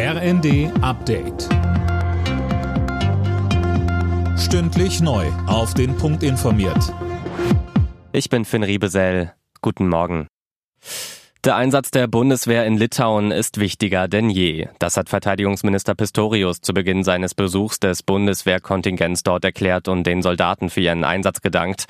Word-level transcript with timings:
RND 0.00 0.70
Update. 0.80 1.48
Stündlich 4.38 5.00
neu. 5.00 5.26
Auf 5.48 5.74
den 5.74 5.96
Punkt 5.96 6.22
informiert. 6.22 6.94
Ich 8.12 8.30
bin 8.30 8.44
Finn 8.44 8.62
Riebesell. 8.62 9.34
Guten 9.60 9.88
Morgen. 9.88 10.28
Der 11.44 11.56
Einsatz 11.56 11.90
der 11.90 12.06
Bundeswehr 12.06 12.64
in 12.64 12.76
Litauen 12.76 13.32
ist 13.32 13.58
wichtiger 13.58 14.06
denn 14.06 14.30
je. 14.30 14.68
Das 14.78 14.96
hat 14.96 15.08
Verteidigungsminister 15.08 15.96
Pistorius 15.96 16.60
zu 16.60 16.74
Beginn 16.74 17.02
seines 17.02 17.34
Besuchs 17.34 17.80
des 17.80 18.04
Bundeswehrkontingents 18.04 19.24
dort 19.24 19.44
erklärt 19.44 19.88
und 19.88 20.04
den 20.04 20.22
Soldaten 20.22 20.70
für 20.70 20.80
ihren 20.80 21.02
Einsatz 21.02 21.40
gedankt. 21.40 21.86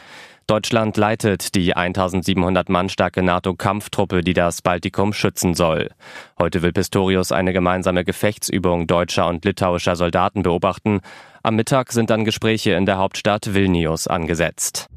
Deutschland 0.50 0.96
leitet 0.96 1.54
die 1.54 1.76
1700 1.76 2.70
Mann 2.70 2.88
starke 2.88 3.22
NATO-Kampftruppe, 3.22 4.22
die 4.22 4.32
das 4.32 4.62
Baltikum 4.62 5.12
schützen 5.12 5.52
soll. 5.52 5.90
Heute 6.38 6.62
will 6.62 6.72
Pistorius 6.72 7.32
eine 7.32 7.52
gemeinsame 7.52 8.02
Gefechtsübung 8.02 8.86
deutscher 8.86 9.28
und 9.28 9.44
litauischer 9.44 9.94
Soldaten 9.94 10.42
beobachten. 10.42 11.00
Am 11.42 11.54
Mittag 11.54 11.92
sind 11.92 12.08
dann 12.08 12.24
Gespräche 12.24 12.70
in 12.70 12.86
der 12.86 12.96
Hauptstadt 12.96 13.52
Vilnius 13.52 14.06
angesetzt. 14.06 14.88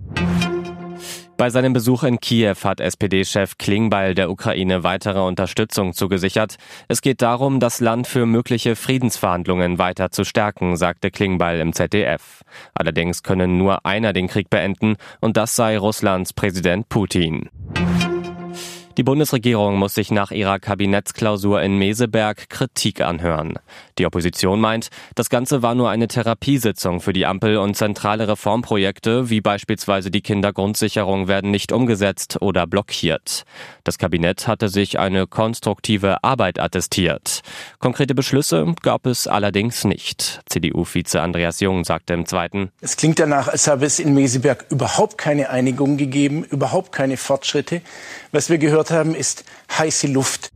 Bei 1.41 1.49
seinem 1.49 1.73
Besuch 1.73 2.03
in 2.03 2.19
Kiew 2.19 2.53
hat 2.65 2.79
SPD-Chef 2.79 3.57
Klingbeil 3.57 4.13
der 4.13 4.29
Ukraine 4.29 4.83
weitere 4.83 5.21
Unterstützung 5.21 5.93
zugesichert. 5.93 6.57
Es 6.87 7.01
geht 7.01 7.23
darum, 7.23 7.59
das 7.59 7.79
Land 7.79 8.05
für 8.05 8.27
mögliche 8.27 8.75
Friedensverhandlungen 8.75 9.79
weiter 9.79 10.11
zu 10.11 10.23
stärken, 10.23 10.77
sagte 10.77 11.09
Klingbeil 11.09 11.59
im 11.59 11.73
ZDF. 11.73 12.43
Allerdings 12.75 13.23
könne 13.23 13.47
nur 13.47 13.87
einer 13.87 14.13
den 14.13 14.27
Krieg 14.27 14.51
beenden, 14.51 14.97
und 15.19 15.35
das 15.35 15.55
sei 15.55 15.79
Russlands 15.79 16.31
Präsident 16.31 16.89
Putin. 16.89 17.49
Die 19.01 19.03
Bundesregierung 19.03 19.79
muss 19.79 19.95
sich 19.95 20.11
nach 20.11 20.29
ihrer 20.29 20.59
Kabinettsklausur 20.59 21.59
in 21.63 21.75
Meseberg 21.75 22.51
Kritik 22.51 23.01
anhören. 23.01 23.57
Die 23.97 24.05
Opposition 24.05 24.61
meint, 24.61 24.89
das 25.15 25.31
Ganze 25.31 25.63
war 25.63 25.73
nur 25.73 25.89
eine 25.89 26.07
Therapiesitzung 26.07 27.01
für 27.01 27.11
die 27.11 27.25
Ampel 27.25 27.57
und 27.57 27.75
zentrale 27.75 28.27
Reformprojekte, 28.27 29.31
wie 29.31 29.41
beispielsweise 29.41 30.11
die 30.11 30.21
Kindergrundsicherung, 30.21 31.27
werden 31.27 31.49
nicht 31.49 31.71
umgesetzt 31.71 32.43
oder 32.43 32.67
blockiert. 32.67 33.41
Das 33.83 33.97
Kabinett 33.97 34.47
hatte 34.47 34.69
sich 34.69 34.99
eine 34.99 35.25
konstruktive 35.25 36.23
Arbeit 36.23 36.59
attestiert. 36.59 37.41
Konkrete 37.79 38.13
Beschlüsse 38.13 38.75
gab 38.83 39.07
es 39.07 39.25
allerdings 39.25 39.83
nicht. 39.83 40.41
CDU-Vize 40.47 41.19
Andreas 41.19 41.59
Jung 41.59 41.85
sagte 41.85 42.13
im 42.13 42.27
Zweiten. 42.27 42.69
Es 42.81 42.97
klingt 42.97 43.17
danach, 43.17 43.47
als 43.47 43.67
habe 43.67 43.83
es 43.83 43.97
in 43.97 44.13
Meseberg 44.13 44.67
überhaupt 44.69 45.17
keine 45.17 45.49
Einigung 45.49 45.97
gegeben, 45.97 46.43
überhaupt 46.43 46.91
keine 46.91 47.17
Fortschritte. 47.17 47.81
Was 48.31 48.51
wir 48.51 48.59
gehört 48.91 49.07
haben, 49.07 49.15
ist 49.15 49.45
heiße 49.77 50.07
Luft. 50.07 50.51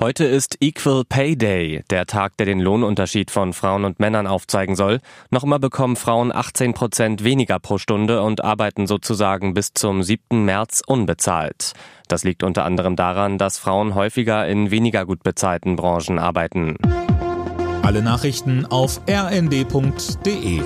Heute 0.00 0.24
ist 0.24 0.56
Equal 0.60 1.04
Pay 1.08 1.36
Day, 1.36 1.84
der 1.90 2.06
Tag, 2.06 2.36
der 2.36 2.46
den 2.46 2.58
Lohnunterschied 2.58 3.30
von 3.30 3.52
Frauen 3.52 3.84
und 3.84 4.00
Männern 4.00 4.26
aufzeigen 4.26 4.74
soll. 4.74 4.98
Noch 5.30 5.44
immer 5.44 5.60
bekommen 5.60 5.94
Frauen 5.94 6.34
18 6.34 6.74
Prozent 6.74 7.22
weniger 7.22 7.60
pro 7.60 7.78
Stunde 7.78 8.22
und 8.22 8.42
arbeiten 8.42 8.88
sozusagen 8.88 9.54
bis 9.54 9.74
zum 9.74 10.02
7. 10.02 10.44
März 10.44 10.82
unbezahlt. 10.84 11.74
Das 12.08 12.24
liegt 12.24 12.42
unter 12.42 12.64
anderem 12.64 12.96
daran, 12.96 13.38
dass 13.38 13.58
Frauen 13.58 13.94
häufiger 13.94 14.48
in 14.48 14.72
weniger 14.72 15.06
gut 15.06 15.22
bezahlten 15.22 15.76
Branchen 15.76 16.18
arbeiten. 16.18 16.76
Alle 17.82 18.02
Nachrichten 18.02 18.66
auf 18.66 19.00
rnd.de 19.08 20.62